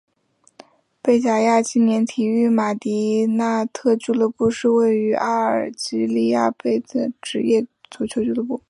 [1.03, 8.59] 贝贾亚青年体育马迪纳特俱乐部是位于阿尔及利亚贝贾亚的职业足球俱乐部。